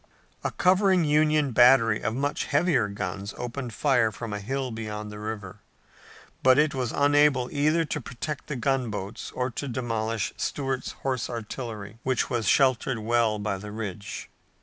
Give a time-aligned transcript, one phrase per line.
[0.43, 5.19] A covering Union battery of much heavier guns opened fire from a hill beyond the
[5.19, 5.59] river,
[6.41, 11.99] but it was unable either to protect the gunboats or to demolish Stuart's horse artillery,
[12.01, 14.27] which was sheltered well by the ridge.